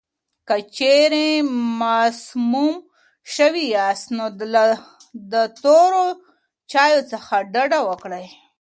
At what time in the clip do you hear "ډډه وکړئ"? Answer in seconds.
7.53-8.25